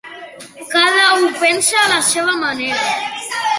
Cada 0.73 1.03
u 1.25 1.27
pensa 1.43 1.77
a 1.83 1.91
la 1.93 2.01
seva 2.11 2.35
manera. 2.47 2.91